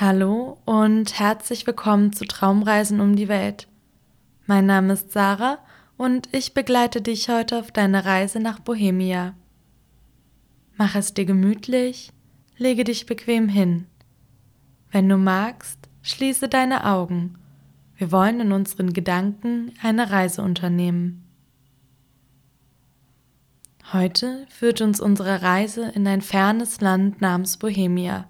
[0.00, 3.66] Hallo und herzlich willkommen zu Traumreisen um die Welt.
[4.46, 5.58] Mein Name ist Sarah
[5.96, 9.34] und ich begleite dich heute auf deiner Reise nach Bohemia.
[10.76, 12.12] Mach es dir gemütlich,
[12.58, 13.88] lege dich bequem hin.
[14.92, 17.36] Wenn du magst, schließe deine Augen.
[17.96, 21.24] Wir wollen in unseren Gedanken eine Reise unternehmen.
[23.92, 28.28] Heute führt uns unsere Reise in ein fernes Land namens Bohemia.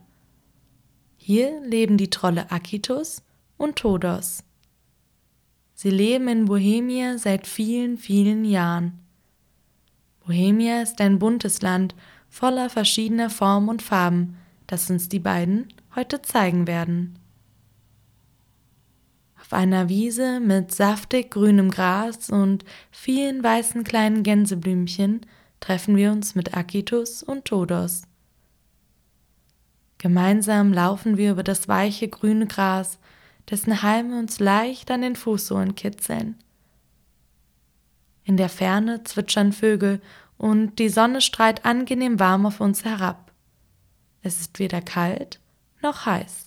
[1.30, 3.20] Hier leben die Trolle Akitos
[3.58, 4.44] und Todos.
[5.74, 8.98] Sie leben in Bohemia seit vielen, vielen Jahren.
[10.24, 11.94] Bohemia ist ein buntes Land
[12.30, 17.18] voller verschiedener Formen und Farben, das uns die beiden heute zeigen werden.
[19.38, 25.26] Auf einer Wiese mit saftig grünem Gras und vielen weißen kleinen Gänseblümchen
[25.60, 28.04] treffen wir uns mit Akitos und Todos.
[29.98, 32.98] Gemeinsam laufen wir über das weiche grüne Gras,
[33.50, 36.36] dessen Halme uns leicht an den Fußsohlen kitzeln.
[38.24, 40.00] In der Ferne zwitschern Vögel
[40.36, 43.32] und die Sonne strahlt angenehm warm auf uns herab.
[44.22, 45.40] Es ist weder kalt
[45.82, 46.46] noch heiß.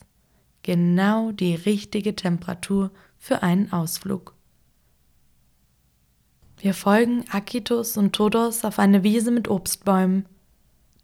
[0.63, 4.35] Genau die richtige Temperatur für einen Ausflug.
[6.57, 10.27] Wir folgen Akitos und Todos auf eine Wiese mit Obstbäumen.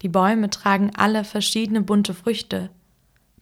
[0.02, 2.70] Die Bäume tragen alle verschiedene bunte Früchte.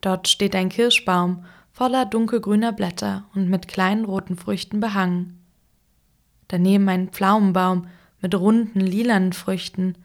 [0.01, 5.41] Dort steht ein Kirschbaum voller dunkelgrüner Blätter und mit kleinen roten Früchten behangen.
[6.47, 7.87] Daneben ein Pflaumenbaum
[8.21, 9.95] mit runden lilanen Früchten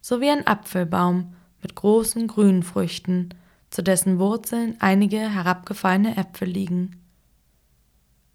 [0.00, 3.34] sowie ein Apfelbaum mit großen grünen Früchten,
[3.70, 6.96] zu dessen Wurzeln einige herabgefallene Äpfel liegen.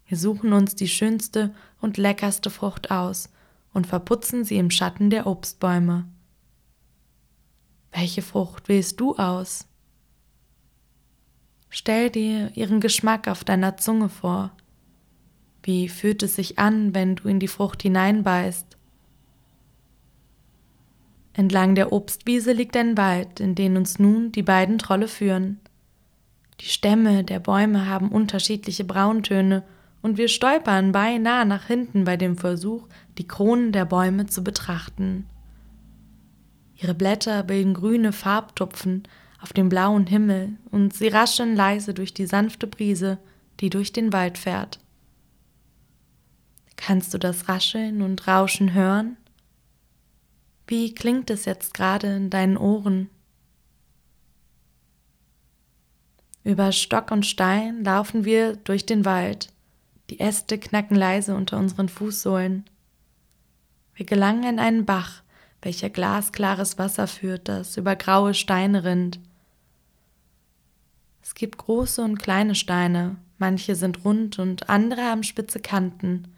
[0.06, 3.30] Wir suchen uns die schönste und leckerste Frucht aus
[3.72, 6.04] und verputzen sie im Schatten der Obstbäume.
[7.96, 9.68] Welche Frucht wählst du aus?
[11.70, 14.50] Stell dir ihren Geschmack auf deiner Zunge vor.
[15.62, 18.76] Wie fühlt es sich an, wenn du in die Frucht hineinbeißt?
[21.34, 25.60] Entlang der Obstwiese liegt ein Wald, in den uns nun die beiden Trolle führen.
[26.60, 29.62] Die Stämme der Bäume haben unterschiedliche Brauntöne
[30.02, 32.88] und wir stolpern beinahe nach hinten bei dem Versuch,
[33.18, 35.26] die Kronen der Bäume zu betrachten.
[36.84, 39.04] Ihre Blätter bilden grüne Farbtupfen
[39.40, 43.16] auf dem blauen Himmel und sie rascheln leise durch die sanfte Brise,
[43.60, 44.80] die durch den Wald fährt.
[46.76, 49.16] Kannst du das Rascheln und Rauschen hören?
[50.66, 53.08] Wie klingt es jetzt gerade in deinen Ohren?
[56.42, 59.48] Über Stock und Stein laufen wir durch den Wald.
[60.10, 62.66] Die Äste knacken leise unter unseren Fußsohlen.
[63.94, 65.23] Wir gelangen an einen Bach,
[65.64, 69.18] welcher glasklares Wasser führt, das über graue Steine rinnt.
[71.22, 76.28] Es gibt große und kleine Steine, manche sind rund und andere haben spitze Kanten.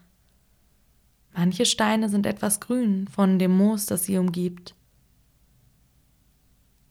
[1.34, 4.74] Manche Steine sind etwas grün von dem Moos, das sie umgibt.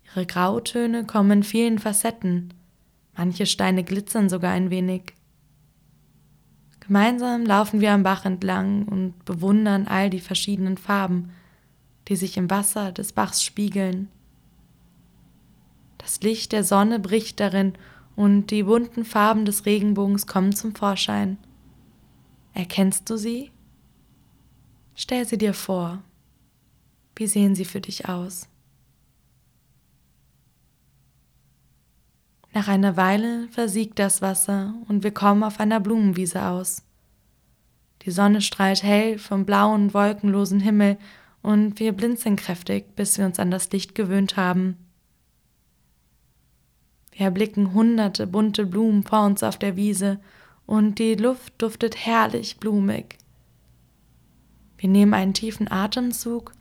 [0.03, 2.53] Ihre Grautöne kommen in vielen Facetten,
[3.16, 5.13] manche Steine glitzern sogar ein wenig.
[6.81, 11.31] Gemeinsam laufen wir am Bach entlang und bewundern all die verschiedenen Farben,
[12.07, 14.09] die sich im Wasser des Bachs spiegeln.
[15.97, 17.73] Das Licht der Sonne bricht darin
[18.16, 21.38] und die bunten Farben des Regenbogens kommen zum Vorschein.
[22.53, 23.51] Erkennst du sie?
[24.95, 26.01] Stell sie dir vor.
[27.16, 28.47] Wie sehen sie für dich aus?
[32.53, 36.83] Nach einer Weile versiegt das Wasser und wir kommen auf einer Blumenwiese aus.
[38.03, 40.97] Die Sonne strahlt hell vom blauen, wolkenlosen Himmel
[41.45, 44.78] und wir blinzeln kräftig, bis wir uns an das Licht gewöhnt haben.
[47.11, 50.19] Wir erblicken hunderte bunte Blumen vor uns auf der Wiese
[50.66, 53.19] und die Luft duftet herrlich blumig.
[54.79, 56.52] Wir nehmen einen tiefen Atemzug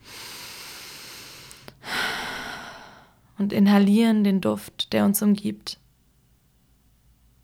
[3.39, 5.79] und inhalieren den Duft, der uns umgibt.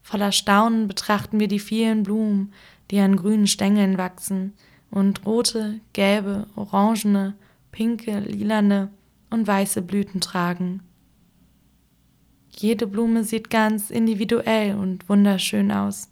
[0.04, 2.54] Voller Staunen betrachten wir die vielen Blumen,
[2.92, 4.54] die an grünen Stängeln wachsen,
[4.92, 7.34] und rote, gelbe, orangene,
[7.72, 8.92] pinke, lilane
[9.30, 10.84] und weiße Blüten tragen.
[12.50, 16.10] Jede Blume sieht ganz individuell und wunderschön aus.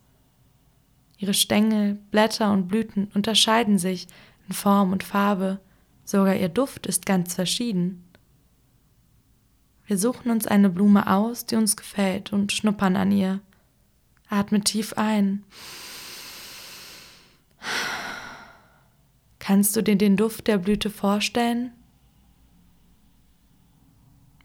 [1.18, 4.08] Ihre Stängel, Blätter und Blüten unterscheiden sich
[4.48, 5.60] in Form und Farbe,
[6.06, 8.06] sogar ihr Duft ist ganz verschieden.
[9.86, 13.42] Wir suchen uns eine Blume aus, die uns gefällt, und schnuppern an ihr.
[14.30, 15.44] Atme tief ein
[19.50, 21.72] Kannst du dir den Duft der Blüte vorstellen?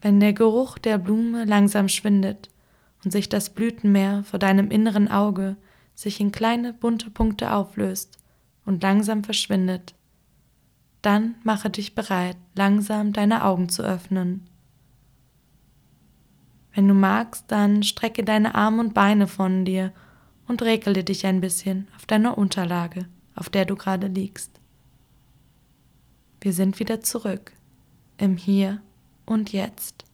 [0.01, 2.49] Wenn der Geruch der Blume langsam schwindet
[3.05, 5.56] und sich das Blütenmeer vor deinem inneren Auge
[5.95, 8.17] sich in kleine bunte Punkte auflöst
[8.65, 9.95] und langsam verschwindet.
[11.03, 14.49] Dann mache dich bereit, langsam deine Augen zu öffnen.
[16.73, 19.93] Wenn du magst, dann strecke deine Arme und Beine von dir
[20.49, 24.63] und regle dich ein bisschen auf deiner Unterlage, auf der du gerade liegst.
[26.44, 27.52] Wir sind wieder zurück
[28.19, 28.82] im Hier
[29.25, 30.05] und Jetzt.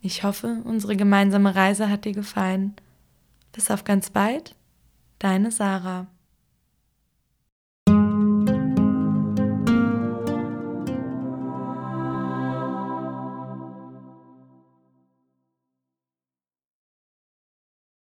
[0.00, 2.74] Ich hoffe, unsere gemeinsame Reise hat dir gefallen.
[3.52, 4.56] Bis auf ganz bald,
[5.20, 6.08] deine Sarah.